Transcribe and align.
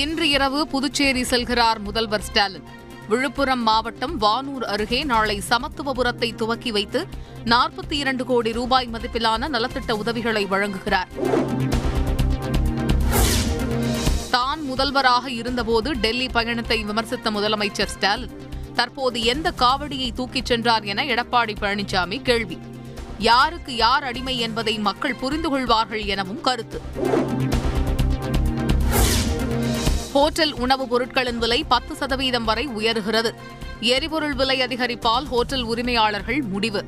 இன்று 0.00 0.26
இரவு 0.28 0.60
புதுச்சேரி 0.66 1.22
செல்கிறார் 1.22 1.78
முதல்வர் 1.78 2.22
ஸ்டாலின். 2.22 2.66
விழுப்புரம் 3.08 3.62
மாவட்டம் 3.62 4.14
வானூர் 4.20 4.64
அருகே 4.64 5.04
நாளை 5.04 5.42
சமத்துவபுரத்தை 5.48 6.34
துவக்கி 6.34 6.70
வைத்து 6.70 7.00
நாற்பத்தி 7.44 7.96
இரண்டு 8.02 8.24
கோடி 8.24 8.52
ரூபாய் 8.52 8.88
மதிப்பிலான 8.92 9.48
நலத்திட்ட 9.48 9.92
உதவிகளை 9.92 10.44
வழங்குகிறார். 10.44 11.10
தான் 14.30 14.62
முதல்வராக 14.64 15.30
இருந்தபோது 15.30 15.92
டெல்லி 15.92 16.28
பயணத்தை 16.28 16.84
விமர்சித்த 16.84 17.30
முதலமைச்சர் 17.30 17.92
ஸ்டாலின் 17.94 18.36
தற்போது 18.74 19.22
எந்த 19.22 19.52
காவடியை 19.58 20.10
தூக்கிச் 20.12 20.44
சென்றார் 20.44 20.84
என 20.84 21.04
எடப்பாடி 21.04 21.56
பழனிசாமி 21.60 22.22
கேள்வி. 22.22 22.58
யாருக்கு 23.18 23.76
யார் 23.76 24.04
அடிமை 24.04 24.38
என்பதை 24.38 24.78
மக்கள் 24.78 25.14
புரிந்து 25.14 25.48
கொள்வார்கள் 25.48 26.04
எனவும் 26.04 26.40
கருத்து. 26.40 26.80
ஹோட்டல் 30.12 30.52
உணவுப் 30.52 30.90
பொருட்களின் 30.90 31.38
விலை 31.38 31.64
பத்து 31.64 31.94
சதவீதம் 31.94 32.44
வரை 32.44 32.68
உயர்கிறது. 32.68 33.34
எரிபொருள் 33.80 34.34
விலை 34.34 34.60
அதிகரிப்பால் 34.60 35.24
ஹோட்டல் 35.24 35.62
உரிமையாளர்கள் 35.62 36.42
முடிவு. 36.42 36.84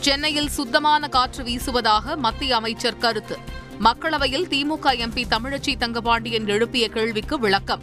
சென்னையில் 0.00 0.48
சுத்தமான 0.48 1.08
காற்று 1.08 1.44
வீசுவதாக 1.44 2.16
மத்திய 2.16 2.56
அமைச்சர் 2.56 2.98
கருத்து. 2.98 3.38
மக்களவையில் 3.80 4.48
திமுக 4.48 4.92
எம்பி 4.92 5.24
தமிழச்சி 5.30 5.76
தங்கபாண்டியன் 5.76 6.46
எழுப்பிய 6.46 6.88
கேள்விக்கு 6.88 7.38
விளக்கம். 7.38 7.82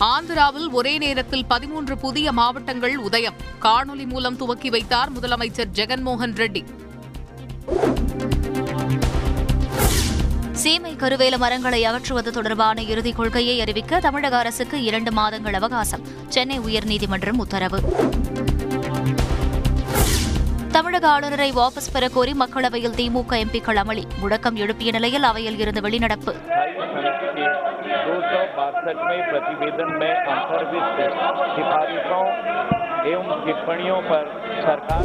ஆந்திராவில் 0.00 0.70
ஒரே 0.70 0.98
நேரத்தில் 0.98 1.46
பதிமூன்று 1.46 1.98
புதிய 1.98 2.32
மாவட்டங்கள் 2.32 2.96
உதயம். 2.96 3.34
காணொலி 3.62 4.06
மூலம் 4.06 4.36
துவக்கி 4.36 4.70
வைத்தார் 4.70 5.12
முதலமைச்சர் 5.12 5.70
ஜெகன்மோகன் 5.74 6.34
ரெட்டி. 6.34 6.64
சீமை 10.61 10.93
கருவேல 10.95 11.35
மரங்களை 11.37 11.81
அகற்றுவது 11.85 12.31
தொடர்பான 12.31 12.81
இறுதிக் 12.83 13.15
கொள்கையை 13.15 13.55
அறிவிக்க 13.61 13.99
தமிழக 13.99 14.37
அரசுக்கு 14.37 14.77
இரண்டு 14.83 15.11
மாதங்கள் 15.11 15.53
அவகாசம் 15.53 16.03
சென்னை 16.29 16.59
உயர்நீதிமன்றம் 16.67 17.41
உத்தரவு 17.43 17.79
தமிழக 20.73 21.05
ஆளுநரை 21.09 21.49
வாபஸ் 21.51 21.91
பெறக் 21.93 22.13
கோரி 22.13 22.33
மக்களவையில் 22.33 22.95
திமுக 22.95 23.33
எம்பிக்கள் 23.43 23.79
அமளி 23.81 24.03
முழக்கம் 24.21 24.57
எழுப்பிய 24.57 24.91
நிலையில் 24.91 25.27
அவையில் 25.29 25.59
இருந்து 25.59 25.81
வெளிநடப்பு 25.81 26.33
स्थायी 26.37 26.71
समिति 26.85 27.19
के 27.35 27.45
दो 28.05 28.15
सौ 28.23 28.39
बासठवें 28.55 29.21
प्रतिवेदन 29.29 29.89
में 29.99 30.13
अंतर्विष्ट 30.27 30.99
सिफारिशों 31.55 32.23
एवं 33.11 33.29
टिप्पणियों 33.45 33.99
पर 34.03 34.23
सरकार 34.61 35.03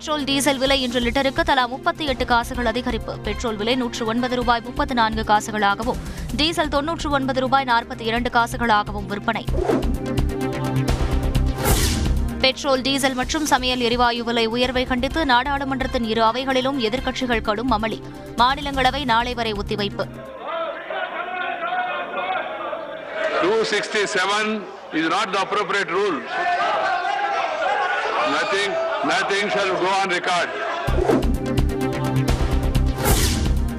பெட்ரோல் 0.00 0.24
டீசல் 0.24 0.58
விலை 0.58 0.82
இன்று 0.82 1.00
லிட்டருக்கு 1.00 1.40
தலா 1.40 1.66
முப்பத்தி 1.66 2.06
எட்டு 2.06 2.24
காசுகள் 2.24 2.64
அதிகரிப்பு. 2.64 3.22
பெட்ரோல் 3.22 3.56
விலை 3.56 3.74
நூற்று 3.74 4.06
ஒன்பது 4.06 4.36
ரூபாய் 4.36 4.60
முப்பத்தி 4.60 4.94
நான்கு 4.94 5.22
காசுகளாகவும் 5.22 5.96
டீசல் 6.36 6.68
தொன்னூற்று 6.68 7.10
ஒன்பது 7.10 7.40
ரூபாய் 7.40 7.64
நாற்பத்தி 7.64 8.00
இரண்டு 8.00 8.30
காசுகளாகவும் 8.30 9.06
விற்பனை. 9.06 9.44
பெட்ரோல் 12.40 12.80
டீசல் 12.80 13.14
மற்றும் 13.14 13.46
சமையல் 13.46 13.80
எரிவாயு 13.80 14.24
விலை 14.24 14.46
உயர்வை 14.46 14.84
கண்டித்து 14.84 15.26
நாடாளுமன்றத்தின் 15.26 16.04
இரு 16.04 16.22
அவைகளிலும் 16.22 16.80
எதிர்க்கட்சிகள் 16.80 17.42
கடும் 17.42 17.72
அமளி. 17.72 18.02
மாநிலங்களவை 18.38 19.04
நாளை 19.04 19.34
வரை 19.34 19.52
ஒத்திவைப்பு. 19.52 20.06
is 24.92 25.08
not 25.08 25.34
the 25.34 25.42
appropriate 25.42 25.90
rule. 25.90 26.20
Nothing, 28.36 28.89
nothing 29.04 29.48
shall 29.48 29.72
go 29.82 29.90
on 30.00 30.08
record. 30.08 30.48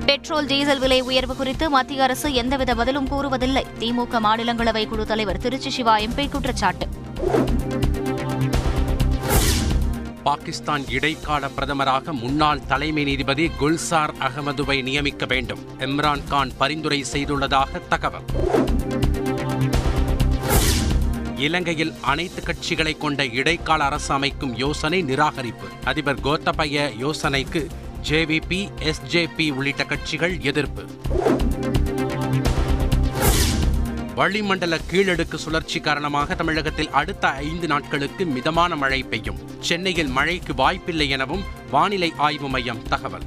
Petrol 0.05 0.45
diesel 0.45 0.79
விலை 0.79 1.01
உயர்வு 1.01 1.35
குறித்து 1.35 1.69
மத்திய 1.69 2.03
அரசு 2.03 2.33
எந்தவித 2.33 2.75
பதிலும் 2.75 3.07
கூறுவதில்லை. 3.07 3.63
திமுக 3.79 4.19
மாநிலங்களவை 4.23 4.87
குழு 4.87 5.05
தலைவர் 5.05 5.37
திருச்சி 5.37 5.69
சிவா 5.69 5.97
எம்பி 5.97 6.29
குற்றச்சாட்டு. 6.29 6.87
பாகிஸ்தான் 10.23 10.87
இடைக்கால 10.89 11.47
பிரதமராக 11.47 12.11
முன்னாள் 12.11 12.65
தலைமை 12.65 13.03
நீதிபதி 13.03 13.51
குல்சார் 13.59 14.13
அகமதுவை 14.19 14.83
நியமிக்க 14.83 15.25
வேண்டும். 15.25 15.59
இம்ரான் 15.79 16.23
கான் 16.29 16.51
பரிந்துரை 16.57 17.05
செய்துள்ளதாக 17.11 17.87
தகவல். 17.89 18.23
இலங்கையில் 21.41 21.93
அனைத்து 22.01 22.41
கட்சிகளை 22.41 22.97
கொண்ட 22.97 23.25
இடைக்கால 23.25 23.83
அரசு 23.83 24.13
அமைக்கும் 24.13 24.57
யோசனை 24.57 25.03
நிராகரிப்பு. 25.03 25.67
அதிபர் 25.83 26.19
கோத்தபய 26.19 26.89
யோசனைக்கு 26.99 27.67
ஜேவிபி 28.09 28.69
எஸ்ஜேபி 28.81 29.51
உள்ளிட்ட 29.53 29.83
கட்சிகள் 29.85 30.39
எதிர்ப்பு. 30.39 30.85
வளிமண்டல 34.15 34.79
கீழடுக்கு 34.91 35.35
சுழற்சி 35.35 35.79
காரணமாக 35.79 36.35
தமிழகத்தில் 36.35 36.89
அடுத்த 36.89 37.27
ஐந்து 37.27 37.67
நாட்களுக்கு 37.67 38.25
மிதமான 38.25 38.75
மழை 38.75 39.03
பெய்யும். 39.03 39.39
சென்னையில் 39.59 40.07
மழைக்கு 40.07 40.55
வாய்ப்பில்லை 40.55 41.09
எனவும் 41.09 41.43
வானிலை 41.71 42.13
ஆய்வு 42.17 42.49
மையம் 42.49 42.83
தகவல். 42.87 43.23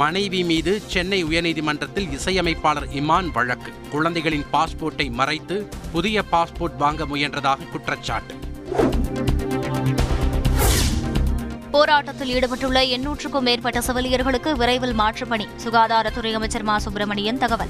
மனைவி 0.00 0.44
மீது 0.44 0.82
சென்னை 0.86 1.24
உயர்நீதிமன்றத்தில் 1.24 2.12
இசையமைப்பாளர் 2.12 2.88
இமான் 2.88 3.32
வழக்கு. 3.32 3.72
குழந்தைகளின் 3.90 4.44
பாஸ்போர்ட்டை 4.52 5.10
மறைத்து 5.10 5.68
புதிய 5.92 6.22
பாஸ்போர்ட் 6.32 6.76
வாங்க 6.76 7.04
முயன்றதாக 7.04 7.68
குற்றச்சாட்டு. 7.68 8.34
போராட்டத்தில் 11.70 12.28
ஈடுபட்டுள்ள 12.28 12.82
எண்ணூற்றுக்கும் 12.82 13.40
மேற்பட்ட 13.40 13.78
செவிலியர்களுக்கு 13.78 14.52
விரைவில் 14.52 14.98
மாற்றுப்பணி. 14.98 15.48
சுகாதாரத்துறை 15.64 16.32
அமைச்சர் 16.32 16.62
மா. 16.62 16.78
சுப்பிரமணியன் 16.78 17.38
தகவல். 17.38 17.68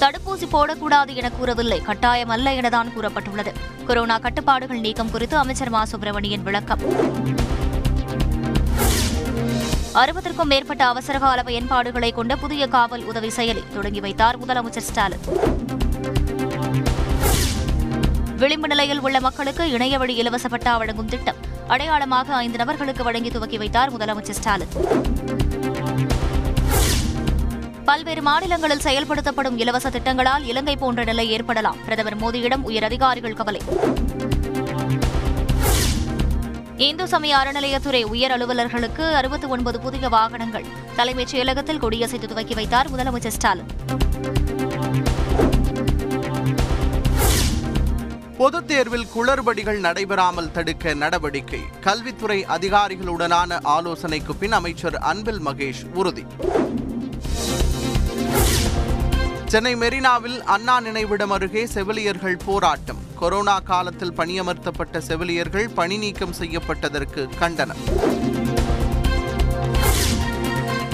தடுப்பூசி 0.00 0.44
போடக்கூடாது 0.52 1.14
என 1.14 1.30
கூறவில்லை. 1.30 1.82
கட்டாயம் 1.82 2.28
அல்ல 2.28 2.52
எனதான் 2.52 2.90
கூறப்பட்டுள்ளது. 3.00 3.52
கொரோனா 3.86 4.18
கட்டுப்பாடுகள் 4.18 4.80
நீக்கம் 4.80 5.10
குறித்து 5.10 5.36
அமைச்சர் 5.36 5.70
மா. 5.70 5.84
சுப்பிரமணியன் 5.84 6.42
விளக்கம். 6.42 6.80
அறுபதற்கும் 10.00 10.50
மேற்பட்ட 10.52 10.82
அவசரகால 10.86 11.42
பயன்பாடுகளை 11.42 12.12
கொண்ட 12.12 12.36
புதிய 12.36 12.68
காவல் 12.68 13.04
உதவி 13.04 13.30
செயலி 13.36 13.62
தொடங்கி 13.74 14.00
வைத்தார் 14.00 14.38
முதலமைச்சர் 14.42 14.86
ஸ்டாலின். 14.88 15.22
விளிம்பு 18.36 18.68
நிலையில் 18.68 19.00
உள்ள 19.00 19.20
மக்களுக்கு 19.20 19.70
இணைய 19.70 19.98
வழி 19.98 20.14
இலவச 20.14 20.48
பட்டா 20.48 20.76
வழங்கும் 20.76 21.08
திட்டம் 21.08 21.40
அடையாளமாக 21.68 22.34
ஐந்து 22.34 22.58
நபர்களுக்கு 22.58 23.04
வழங்கி 23.04 23.30
துவக்கி 23.30 23.58
வைத்தார் 23.58 23.92
முதலமைச்சர் 23.96 24.38
ஸ்டாலின். 24.40 24.74
பல்வேறு 27.84 28.22
மாநிலங்களில் 28.22 28.84
செயல்படுத்தப்படும் 28.84 29.56
இலவச 29.56 29.90
திட்டங்களால் 29.90 30.46
இலங்கை 30.46 30.76
போன்ற 30.76 31.04
நிலை 31.04 31.30
ஏற்படலாம். 31.30 31.76
பிரதமர் 31.84 32.16
மோடியிடம் 32.16 32.62
உயர் 32.62 32.84
அதிகாரிகள் 32.84 33.34
கவலை. 33.34 33.60
இந்து 36.76 37.08
சமய 37.08 37.36
அறநிலையத்துறை 37.36 38.02
உயர் 38.02 38.30
அலுவலர்களுக்கு 38.30 39.12
அறுபத்தி 39.12 39.46
ஒன்பது 39.46 39.80
புதிய 39.80 40.08
வாகனங்கள். 40.08 40.64
தலைமைச் 40.96 41.36
செயலகத்தில் 41.36 41.78
கொடியசைத்து 41.78 42.26
துவக்கி 42.26 42.54
வைத்தார் 42.54 42.90
முதலமைச்சர் 42.90 43.28
ஸ்டாலின். 43.28 43.66
பொதுத் 48.38 48.68
தேர்வில் 48.68 49.06
குளறுபடிகள் 49.16 49.78
நடைபெறாமல் 49.78 50.50
தடுக்க 50.50 50.94
நடவடிக்கை. 50.94 51.60
கல்வித்துறை 51.80 52.44
அதிகாரிகளுடனான 52.44 53.58
ஆலோசனைக்கு 53.62 54.34
பின் 54.34 54.52
அமைச்சர் 54.52 54.96
அன்பில் 54.96 55.40
மகேஷ் 55.40 55.94
உறுதி. 55.94 56.24
சென்னை 59.46 59.76
மெரினாவில் 59.76 60.42
அண்ணா 60.42 60.80
நினைவிடம் 60.80 61.30
அருகே 61.30 61.66
செவிலியர்கள் 61.66 62.36
போராட்டம். 62.36 62.96
கொரோனா 63.18 63.58
காலத்தில் 63.58 64.12
பணியமர்த்தப்பட்ட 64.12 64.98
செவிலியர்கள் 64.98 65.68
பணி 65.68 65.96
நீக்கம் 65.96 66.34
செய்யப்பட்டதற்கு 66.38 67.28
கண்டனம். 67.38 67.76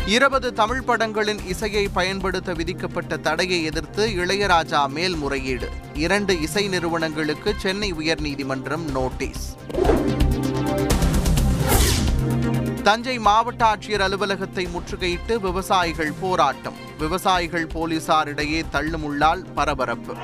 இருபது 0.06 0.53
தமிழ் 0.53 0.82
படங்களின் 0.82 1.47
இசையை 1.47 1.88
பயன்படுத்த 1.88 2.53
விதிக்கப்பட்ட 2.53 3.17
தடையை 3.17 3.65
எதிர்த்து 3.65 4.06
இளையராஜா 4.06 4.88
மேல்முறையீடு. 4.88 5.69
இரண்டு 5.94 6.41
இசை 6.41 6.69
நிறுவனங்களுக்கு 6.69 7.55
சென்னை 7.56 7.93
உயர்நீதிமன்றம் 7.93 8.91
நோட்டீஸ். 8.91 9.56
தஞ்சை 12.87 13.19
மாவட்ட 13.19 13.62
ஆட்சியர் 13.64 14.00
அலுவலகத்தை 14.00 14.69
முற்றுகையிட்டு 14.75 15.34
விவசாயிகள் 15.40 16.12
போராட்டம். 16.20 16.79
விவசாயிகள் 16.99 17.67
போலீசாரிடையே 17.67 18.62
தள்ளுமுள்ளால் 18.73 19.44
பரபரப்பு. 19.55 20.14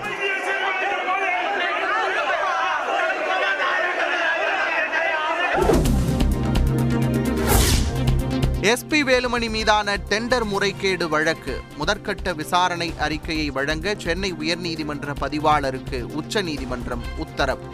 எஸ்பி 8.73 9.01
வேலுமணி 9.09 9.51
மீதான 9.51 9.97
டெண்டர் 10.09 10.45
முறைகேடு 10.45 11.09
வழக்கு. 11.09 11.61
முதற்கட்ட 11.79 12.35
விசாரணை 12.35 12.95
அறிக்கையை 12.99 13.51
வழங்க 13.51 13.95
சென்னை 13.99 14.33
உயர்நீதிமன்ற 14.33 15.15
பதிவாளருக்கு 15.21 16.01
உச்சநீதிமன்றம் 16.03 17.05
உத்தரவு. 17.17 17.67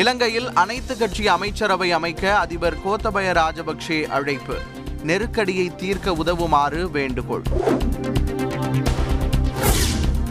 இலங்கையில் 0.00 0.52
அனைத்து 0.52 0.96
கட்சி 0.96 1.28
அமைச்சரவை 1.28 1.92
அமைக்க 1.92 2.38
அதிபர் 2.38 2.76
கோத்தபய 2.86 3.32
ராஜபக்சே 3.32 4.06
அழைப்பு. 4.06 4.56
நெருக்கடியை 5.02 5.74
தீர்க்க 5.74 6.10
உதவுமாறு 6.10 6.90
வேண்டுகோள். 6.90 7.42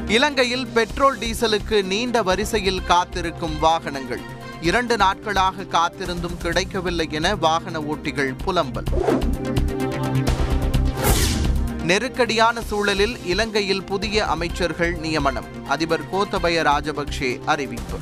இலங்கையில் 0.07 0.67
பெட்ரோல் 0.67 1.17
டீசலுக்கு 1.17 1.83
நீண்ட 1.83 2.23
வரிசையில் 2.23 2.83
காத்திருக்கும் 2.83 3.59
வாகனங்கள். 3.59 4.19
இரண்டு 4.61 4.97
நாட்களாக 4.97 5.63
காத்திருந்தும் 5.63 6.37
கிடைக்கவில்லை 6.37 7.07
என 7.11 7.35
வாகன 7.35 7.79
ஓட்டிகள் 7.79 8.33
புலம்பல். 8.45 8.87
நெருக்கடியான 11.83 12.61
சூழலில் 12.61 13.25
இலங்கையில் 13.25 13.83
புதிய 13.83 14.25
அமைச்சர்கள் 14.25 14.93
நியமனம். 14.93 15.67
அதிபர் 15.67 16.09
கோத்தபய 16.13 16.63
ராஜபக்சே 16.63 17.39
அறிவிப்பு. 17.45 17.97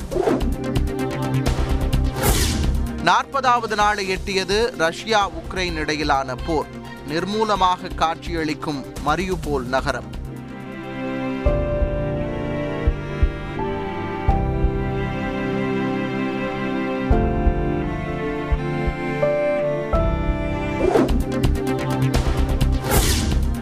நாற்பதாவது 3.04 3.74
நாளை 3.74 4.10
எட்டியது 4.10 4.76
ரஷ்யா 4.76 5.30
உக்ரைன் 5.30 5.74
இடையிலான 5.74 6.34
போர். 6.34 6.66
நிர்மூலமாக 7.08 7.94
காட்சியளிக்கும் 7.94 8.84
மரியுபோல் 9.06 9.62
நகரம். 9.62 10.16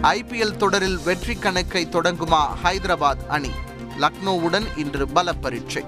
ஐபிஎல் 0.03 0.57
தொடரில் 0.57 0.99
வெற்றி 1.05 1.35
கணக்கை 1.35 1.87
தொடங்குமா 1.87 2.47
ஹைதராபாத் 2.65 3.27
அணி? 3.29 3.51
லக்னோவுடன் 4.01 4.67
இன்று 4.77 5.09
பல 5.09 5.33
பரீட்சை 5.33 5.87